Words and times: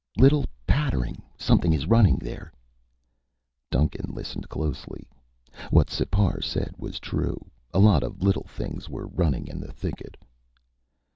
"Little 0.17 0.45
pattering. 0.65 1.21
Something 1.37 1.73
is 1.73 1.85
running 1.85 2.15
there." 2.17 2.51
Duncan 3.69 4.11
listened 4.11 4.49
closely. 4.49 5.07
What 5.69 5.91
Sipar 5.91 6.41
said 6.41 6.73
was 6.75 6.99
true. 6.99 7.39
A 7.71 7.77
lot 7.77 8.01
of 8.01 8.23
little 8.23 8.47
things 8.47 8.89
were 8.89 9.05
running 9.05 9.45
in 9.47 9.59
the 9.61 9.71
thicket. 9.71 10.17